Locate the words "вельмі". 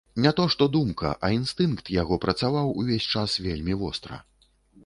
3.49-3.81